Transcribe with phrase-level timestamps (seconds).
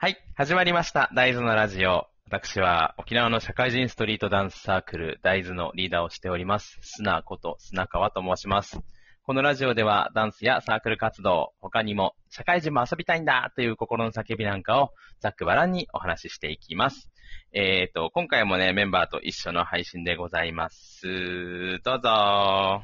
[0.00, 1.10] はい、始まりました。
[1.12, 2.06] 大豆のラジオ。
[2.26, 6.78] 私は沖縄の社会人ストリートダンスサークル大豆のリーダーをしております。
[6.82, 8.78] 砂こと砂川と申します。
[9.24, 17.10] このラジオではダンスやサークル活動、他にも社会人も遊びたいんだという心の叫びなんかをざっくばらんにお話ししていきます。
[17.52, 21.80] えっ、と、今回もね、メンバーと一緒の配信でございます。
[21.82, 22.82] どうぞは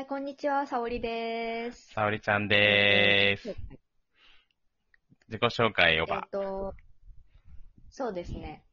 [0.00, 1.92] い、こんにちは、さおりです。
[1.92, 3.85] 沙織ちゃんでーす。
[5.28, 6.28] 自己紹介をえっば。
[6.30, 6.74] と、
[7.90, 8.64] そうですね。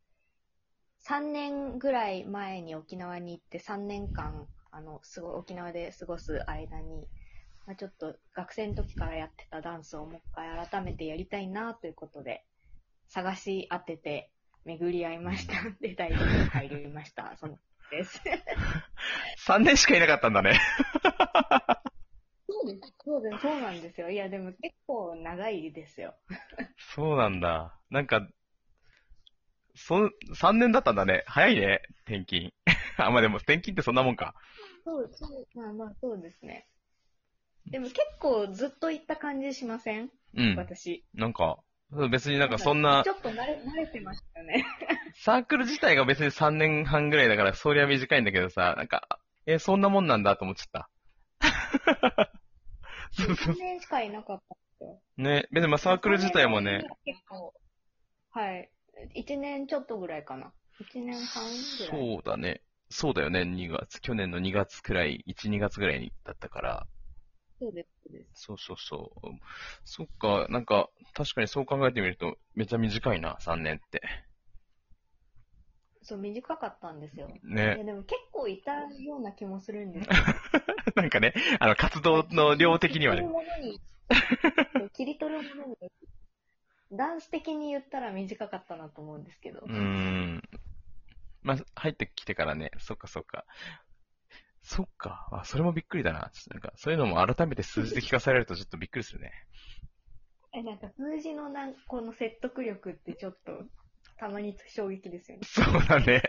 [1.08, 7.08] 3年ぐらい前に沖縄に行って3年間、あの、すごい沖縄で過ごす間に、
[7.66, 12.46] まあ、ちょっと学生の時からやってたダンスをもう一回改めてやりたいなということで、
[13.08, 14.32] 探し当てて
[14.66, 15.54] 巡り合いました。
[15.82, 17.36] で、大学に入りました。
[17.38, 17.60] その
[17.92, 18.22] です。
[19.46, 20.60] 3年しかいなかったんだね。
[22.64, 22.94] そうです。
[23.04, 23.42] そうです。
[23.42, 24.10] そうなんですよ。
[24.10, 26.16] いや、でも結構長いですよ。
[26.78, 27.78] そうなんだ。
[27.90, 28.28] なんか、
[29.76, 31.24] そ、3年だったんだね。
[31.28, 32.54] 早いね、転勤。
[32.98, 34.36] あ、まあでも転勤ってそんなもんか。
[34.86, 36.68] そう、そう、まあまあそうですね。
[37.68, 40.12] でも結構ずっと行った感じしません？
[40.36, 40.56] うん。
[40.56, 41.06] 私。
[41.14, 41.58] なんか、
[42.12, 44.66] 別になんかそんなち、ょっと慣れ、慣れてましたよね。
[45.16, 49.08] サークル自体が別に3年半ぐらいだから、そりゃ短いんだけどさ、なんか、
[49.46, 50.90] え、そんなもんなんだと思っちゃった。
[53.26, 55.02] そうそう1年しかいなかったんですよ。
[55.18, 57.54] ね、別にまあサークル自体もね、結構、
[58.32, 58.72] はい。
[59.16, 60.54] 1年ちょっとぐらいかな。
[60.80, 62.00] 1年半ぐらい。
[62.00, 62.62] そうだね。
[62.90, 64.02] そうだよね、2月。
[64.02, 66.88] 去年の2月くらい、1、2月くらいだったから。
[67.60, 68.30] そうです、そうです。
[68.34, 69.30] そうそうそう。
[69.86, 74.02] そっか、なんか、確かにそう考えてみると、めちゃ短いな、3年って。
[76.14, 77.28] そう、短かったんですよ。
[77.44, 77.76] いね。
[77.80, 80.10] や、でも結構いたような気もするんです
[80.96, 83.24] なんかね、あの、活動の量的にはね。
[84.94, 85.78] 切り取るものに、
[86.92, 89.62] ダンス的に言ったら短かったなと思うんですけど。
[89.62, 90.42] うーん。
[91.42, 93.46] まあ、入ってきてからね、そっかそっか。
[94.62, 95.28] そっか。
[95.32, 96.32] あ、それもびっくりだな。
[96.52, 99.32] なんか、そういうのも改めて数字で聞かされるとちょっとびっくりするね。
[100.54, 103.64] え、なんか数字のなんこの説得力ってちょっと、
[104.24, 105.44] たまに衝撃ですよね。
[105.44, 106.22] そうだね。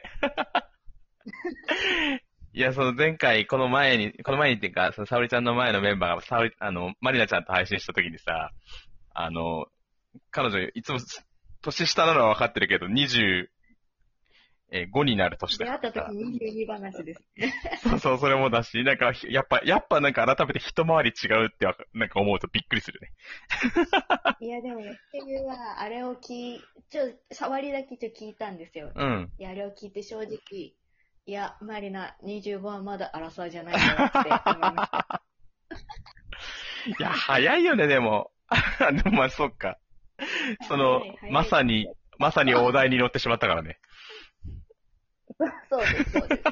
[2.52, 8.50] いや、その前回、この前に、この前にっていうか、その沙織ちゃんの前のメンバーが、沙織、あの、マリナちゃんと配信した時にさ、
[9.14, 9.66] あの、
[10.32, 10.98] 彼女、いつも、
[11.62, 12.88] 年下なのは分かってるけど、
[14.72, 17.20] 25になる年だ出会った時22話です。
[17.88, 23.12] そうそう、それもだし、なんか、やっぱ、やっぱなんか改めて一回り違うってなんか思うとびっくりするね。
[24.40, 24.82] いや、でも、っ
[25.12, 28.90] ていうは、あれを聞い、ちょ、触りだけちょ聞いたんですよ。
[28.94, 29.32] うん。
[29.38, 30.74] いや、あれを聞いて正直、
[31.26, 35.22] いや、マリナ、25はまだアラサーじゃないなって思いました。
[36.98, 38.30] いや、早いよね、でも。
[39.04, 39.78] でもまあ、そっか。
[40.68, 41.88] そのはい早、いまさに、
[42.18, 43.78] まさに大台に乗ってしまったからね。
[45.84, 46.42] そうです、そうです。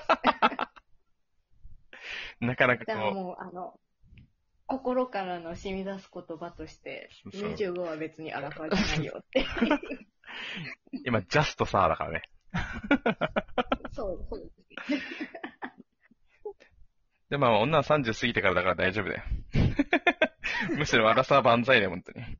[2.41, 3.79] なかなかこだからもう、あの、
[4.67, 9.41] 心からの染み出す言葉として、そう25は別にアラサーじゃないよって。
[9.41, 9.45] う、
[11.05, 12.23] 今、ジャストさ、だからね。
[13.93, 14.63] そう、そうです。
[17.31, 19.23] で、まあ、女は30過ぎてからだから大丈夫だよ。
[20.77, 22.39] むしろ、アラサー万歳だよ、本当に。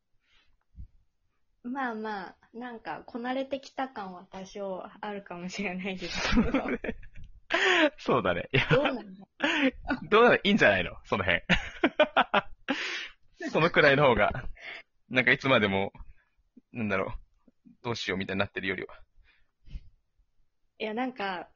[1.65, 6.53] まあまあ、なんか、こなれてきた感は多少あるかもしれないですけど、
[7.99, 8.49] そうだね。
[8.53, 9.27] いや、どうなんだ
[10.11, 10.97] どうなのいいんじゃないの？
[11.05, 11.43] その辺。
[13.51, 14.31] そのくらいの方が、
[15.09, 15.93] なんかいつまでも、
[16.73, 18.99] なんだろう、どうしようみたいになってるよりは。
[20.79, 21.49] いや、なんか、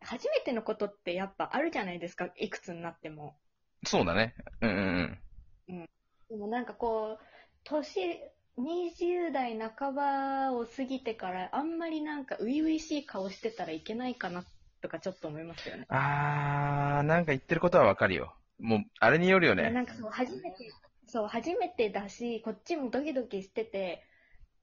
[0.00, 3.38] 初めてのことってやっぱあるじゃないですか、いくつになっても。
[3.84, 4.34] そうだね。
[4.60, 5.22] うんうん
[5.68, 5.88] うん。
[6.28, 7.24] でもなんかこう、
[7.64, 8.18] 年、
[8.56, 14.44] 20代半ばを過ぎてから、あんまりなんか、初々しい顔してたらいけないかな、
[14.80, 15.86] とかちょっと思いますよね。
[15.88, 18.34] あー、なんか言ってることはわかるよ。
[18.58, 19.70] もう、あれによるよね。
[19.72, 20.70] なんかそう、初めて、
[21.06, 24.02] そう、初めてだし、こっちもドキドキしてて、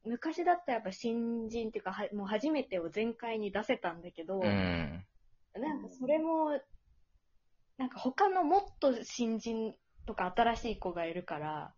[0.05, 5.05] 昔だったらやっぱ新人っていうか、はもう初めてを全開に出せたんだけど、うん。
[5.53, 6.59] なんかそれも、
[7.77, 9.73] なんか他のもっと新人
[10.05, 11.73] とか新しい子がいるから、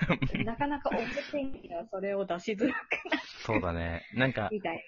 [0.44, 2.78] なかなか表にはそれを出しづらく
[3.44, 4.06] そうだね。
[4.14, 4.84] なんかな、みたい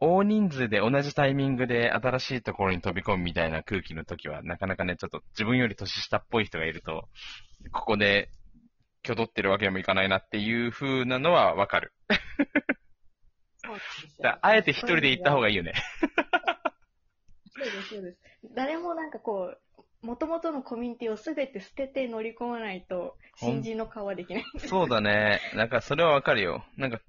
[0.00, 7.08] 大人数で同じタイミングで新しいところに飛び込むみたいな空気の時は、なかなかね、ちょっと自分より年下っぽい人がいると、
[7.72, 8.30] ここで、
[9.04, 11.92] 挙取ってるわけにもいかないなっていう風なのはわかる。
[12.08, 12.16] な。
[13.56, 15.74] そうですよだあえて一人で行った方がいいよね。
[17.54, 18.18] そうです、そうです。
[18.54, 19.60] 誰もなんかこう、
[20.04, 24.44] 元々のコミュニティをすべて捨てて乗り込まないと、新人の顔はできない。
[24.68, 25.40] そうだね。
[25.54, 26.62] なんかそれはわかるよ。
[26.76, 27.00] なんか、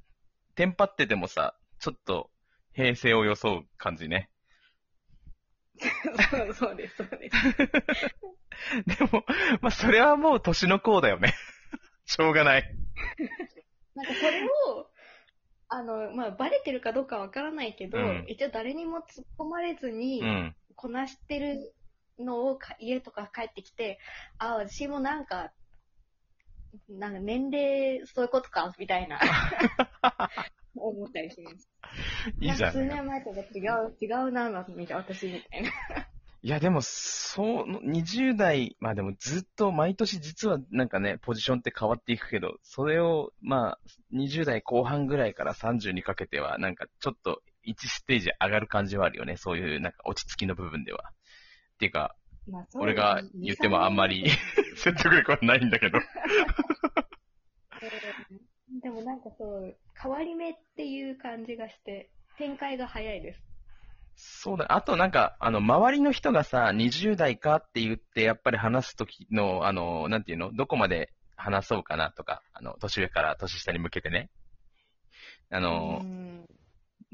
[0.56, 2.32] テンパっててもさ、ちょっと
[2.74, 4.30] 平成を装う感じね。
[6.32, 7.36] そうそうです、そうです。
[8.88, 9.26] でも、
[9.60, 11.34] まあそれはもう年の功だよね。
[12.06, 12.76] しょうがない。
[13.94, 14.42] なんかこれ
[14.72, 14.90] を、
[15.68, 20.56] あの、まあ、バレてるかどうかわからないけど、うん一応誰にも突っ込まれずにう、ん。
[20.76, 21.74] こなしてる
[22.20, 24.00] のをか家とか帰ってきて、
[24.38, 25.52] あ、私もなんか、
[26.90, 29.20] なんか年齢そういうことか、みたいな、
[30.76, 31.70] 思ったりします。
[32.40, 32.72] いいじゃん。
[32.72, 35.70] 数年前とか違う、違うな、みたいな、私みたいな。
[36.42, 43.80] いや、でも、そう、20代、まあでもずっと毎年実はなんかね、ポジションって変わっていくけど、それを、まあ、
[44.14, 49.38] 20代後半ぐらいから30にかけては、なんかちょっと1ステージ上がる感じはあるよね。
[49.38, 51.12] そういうなんか落ち着きの部分では。
[51.76, 52.16] っていうか、
[52.48, 54.30] まあ、俺が言ってもあんまり
[54.78, 55.98] 説得力はないんだけど。
[55.98, 56.02] う
[58.74, 63.42] んでもなんかそう、変わり目っていう感じがして、展開が早いです。
[64.16, 64.66] そうだ。
[64.70, 70.54] あとなんか、あの、周りの人がさ、20代かって言って、やっぱり話すときの、あの、なんていうの？
[70.54, 74.30] どこまで話そうかなとか、あの、年上から年下に向けてね。
[75.50, 76.35] あの、うん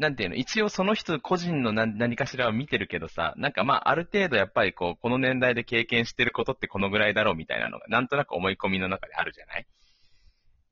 [0.02, 9.68] なんていうの、一応その人個人の何何かしらを見てるけどさ、なんかまあある程度やっぱりこう、この年代で経験してることってこのぐらいだろうみたいなのが、なんとなく思い込みの中であるじゃない？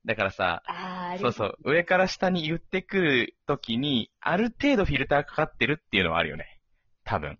[0.04, 0.64] だからさ、
[1.20, 6.58] そうそう、上から下に言ってくるときに、ある程度フィルターかかってるっていうのはあるよね。
[7.04, 7.38] 多分。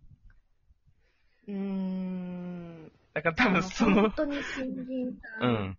[1.49, 2.93] うーん。
[3.15, 5.79] だから多分その本、当に新人うさんん、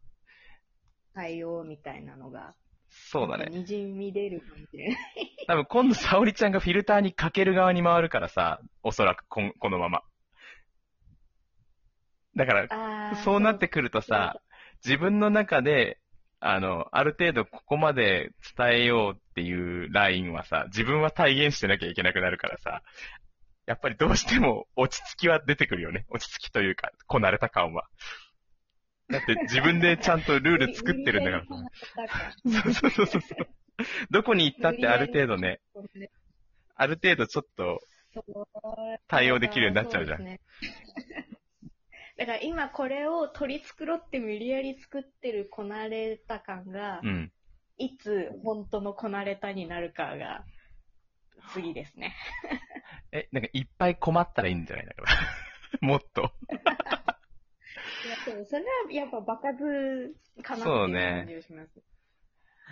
[1.13, 2.53] 対応みたいなのが、
[2.89, 3.45] そうだね。
[3.45, 5.30] にじみ出るかもしれない。
[5.51, 10.01] 多分今度沙織ちゃんがフィルターにかける側に回るからさ、おそらくこんこのまま。
[12.37, 13.17] だから。
[13.25, 14.39] そうなってくるとさ、
[14.85, 15.99] 自分の中で、
[16.39, 22.81] あの、ある程度ここまで伝えようっていうラインはさ、自分は体現してなきゃいけなくなるからさ、
[23.65, 26.05] やっぱりどうしても落ち着きは出てくるよね。
[26.07, 27.89] 落ち着きというか、こなれた感は。
[29.09, 32.71] だって自分でちゃんとルール作ってるんだからさ。
[32.71, 33.47] そうそうそうそう。
[34.11, 35.59] どこに行ったってある程度ね、
[36.75, 37.79] ある程度ちょっと、
[39.07, 40.25] 対応できるようになっちゃうじゃん
[42.17, 47.31] だから今これを取り繕って無理やり作ってるこなれた感が、うん。
[47.77, 50.45] いつ本当のこなれたになるかが、
[51.53, 52.15] 次ですね。
[53.11, 55.07] え、なんかいっぱい困ったらいいんじゃないだから。
[55.81, 56.31] もっと。
[58.05, 60.13] いや、そう、それはやっぱ場数
[60.43, 61.71] かなっていうそうね感じがします。
[61.79, 61.90] えあ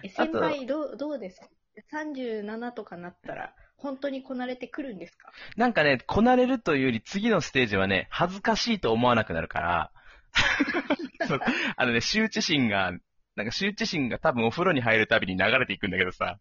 [0.03, 1.47] と先輩、どう、どうですか
[1.93, 5.31] ?37 とかなったら、本当にこなれてくるんですか？
[5.57, 9.91] なんかね、こなれるというより次のステージはね、恥ずかしいと思わなくなるから、
[11.27, 11.39] そう
[11.75, 12.91] あのね、羞恥心が、
[13.35, 16.39] なんか羞恥心が多分お風呂に入るたびに流れていくんだけどさ、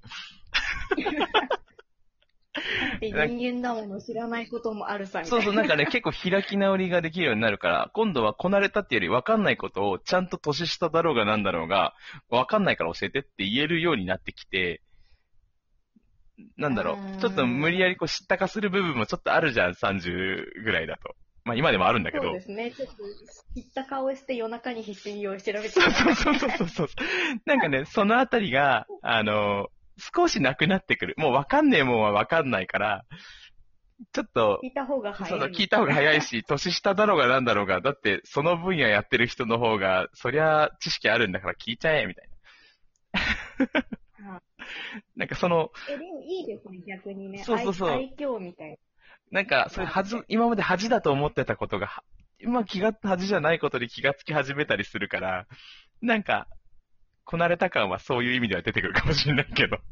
[2.98, 5.44] で人間だもの知らないこともあるさ、みたいうな。
[5.44, 11.94] そそう、なんかね、結構開き直りができるようになるから、今度はこなれたっていうより分かんないことを、ちゃんと年下だろうがなんだろうが、
[12.30, 14.82] 分かんないから教えてって言えるようになってきて、
[16.56, 21.14] なんだろう、ちょっと無理やりこう知ったかする部分もちょっとあるじゃん、30ぐらいだと。
[21.44, 22.24] まあ今でもあるんだけど。
[22.24, 22.70] そうですね。
[22.70, 22.94] ちょっと、
[23.54, 26.88] 知った顔して夜中に必死に調べてそうそうそうそうそう。
[27.46, 31.14] なんかね、そのあたりが、あの、少しなくなってくる。
[31.18, 33.04] もう分かんねえもんは分かんないから、
[34.12, 35.30] ちょっと聞、いた方が早い。
[35.30, 42.28] そうそう、聞いた方が早いし、 年下だろうがなんだろうが、だってその分野やってる人の方が、そりゃ知識あるんだから聞いちゃえ、みたい
[44.22, 44.32] な。
[44.32, 44.42] はい
[45.16, 47.38] なんかその、え、でもいいですね、逆にね。
[47.38, 48.78] そうそうそう愛愛嬌みたい
[49.30, 52.02] なんか、そういう恥ず、今まで恥だと思ってたことが、は
[52.40, 55.46] 今気が、恥じゃないことに気がつき始めたりするから、
[56.00, 56.46] なんか、
[57.28, 59.76] こなれた感はそういう意味では出てくるかもしれないけど。
[59.76, 59.82] な。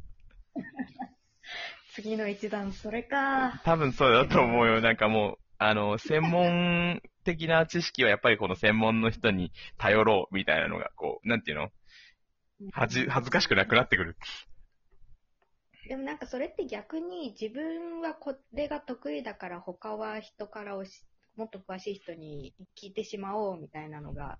[1.92, 3.60] 次の一段、それか。
[3.62, 4.80] 多分そうだと思うよ。
[4.80, 11.70] なんかもう、あの、専門的な知識はやっぱりこの専門の人に頼ろうみたいなのが、こう、なんていうの？
[12.72, 14.16] 恥ず、恥ずかしくなくなってくる。
[15.90, 21.04] でもなんかそれって逆に自分はこれが得意だから他は人からおし
[21.36, 24.38] もっと詳しい人に聞いてしまおうみたいなのが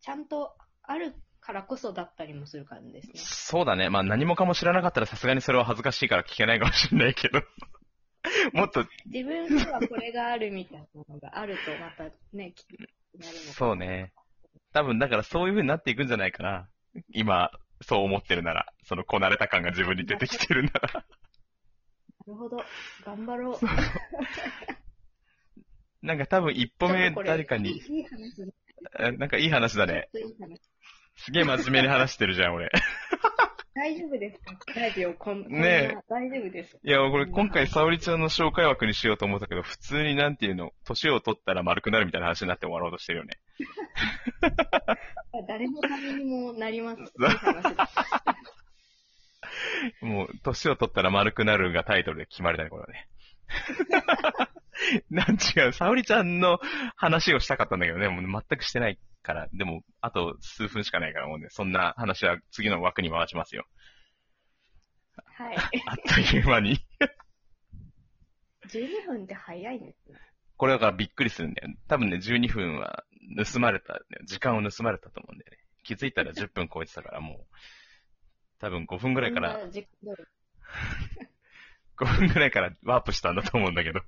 [0.00, 3.12] ちゃんとあるからこそだったりもするからですね。
[3.16, 3.90] そうだね。
[3.90, 7.42] まあ何もかも知らなかったらさすがにそれは恥ずかしいから聞けないかもしれないけど。
[8.52, 12.66] もっと、自分にはこれがあるみたいなのがあるとまたね、き
[13.18, 14.12] なるのかなそうね。
[14.72, 16.68] 多分だからそういう風になっていくんじゃないかな。
[17.12, 17.50] 今、
[17.82, 18.72] そう思ってるなら。
[18.84, 20.92] そのこなれた感が自分に出てきてるなら。
[22.26, 22.58] なるほど。
[23.04, 23.58] 頑張ろう。
[26.02, 28.42] なんか多分一歩目誰かにいい、話
[28.98, 30.08] えなんかいい話だね。
[31.24, 32.70] すげえ真面目に話してるじゃん、俺。
[33.74, 34.38] 大丈夫です
[34.74, 34.80] か？
[34.80, 36.80] ラジオこん、ねえ大丈夫ですか？
[36.82, 43.38] いや、これ今回沙織ちゃんの紹介枠にしようと思ったけど、普通になんていうの、年を取ったら丸くなるみたいな話になって終わろうとしてるよね。
[45.46, 47.00] 誰のためにもなります。
[50.04, 53.08] もう、年を取ったら丸くなるがタイトルで決まりだね、これはね。
[55.10, 56.58] なん違う、沙織ちゃんの
[56.96, 63.66] 話をしたかったんだけどね、もう全くしてないから、でも、あと数分しかないから、もうね、そんな話は次の枠に回しますよ。
[65.36, 65.56] はい。
[65.86, 66.78] あっという間に。
[68.68, 70.18] 12分って早いですね。
[70.56, 71.74] これだからびっくりするんだよ。
[71.88, 73.04] 多分ね、12分は
[73.44, 75.58] 盗まれた、時間を盗まれたと思うんだよね。
[75.82, 77.56] 気づいたら10分超えてたから、もう、
[78.58, 81.26] 多分5分ぐらいからこん、な時間通り
[81.96, 84.00] 5分ぐらいからワープしたんだと思うんだけど。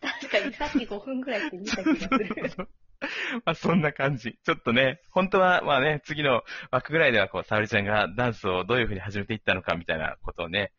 [0.00, 2.68] 確かにさっき5分くらいって見た気がする。
[3.44, 4.38] まあそんな感じ。
[4.44, 10.72] ちょっとね、本当はまあね、次の枠ぐらいではこう、沙織ちゃんがダンスをどういう風に始めていったのかみたいなことをね、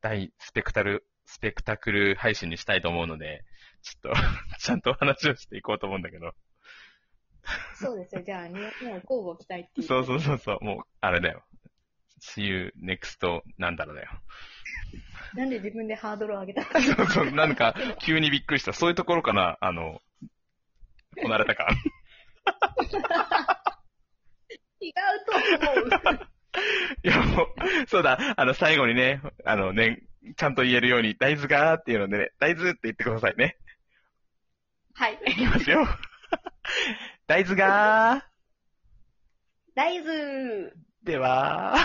[0.00, 3.44] 大スペクタル、スペクタクル配信にしたいと思うので、
[3.82, 4.20] ちょっと、
[4.58, 6.34] ちゃんと話をしていこうと思うんだけど。
[7.74, 8.22] そうですよ。
[8.22, 9.86] じゃあ、2月の交互期待っていう。
[9.86, 11.44] そうそうそうそう、もう、あれだよ。
[12.20, 14.10] See you next なんだろうだよ。
[15.34, 16.80] なんで自分でハードルを上げたか。
[16.82, 18.72] そうそう、なんか、急にびっくりした。
[18.72, 20.00] そういうところかな、あの、
[21.20, 21.68] こなれたか。
[24.80, 24.92] 違う
[25.26, 26.28] と思う。
[27.04, 27.46] いや、もう、
[27.88, 30.02] そうだ、あの、最後にね、あのね、
[30.36, 33.56] ちゃんと言えるように、大豆がーっていうのでね、大豆って言ってくださいね。
[34.94, 35.18] はい。
[35.26, 35.86] いきますよ。
[37.26, 38.22] 大豆がー
[39.74, 40.70] 大豆
[41.02, 41.82] ではー。